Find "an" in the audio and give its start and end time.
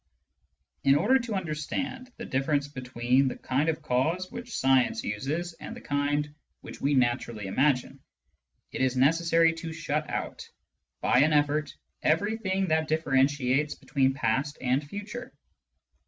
11.19-11.33